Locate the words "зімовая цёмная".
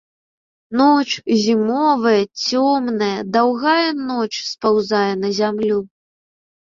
1.41-3.13